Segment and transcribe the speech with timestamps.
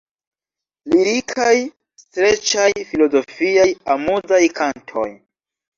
[0.93, 1.51] Lirikaj,
[2.05, 3.69] streĉaj, filozofiaj,
[3.99, 5.11] amuzaj kantoj.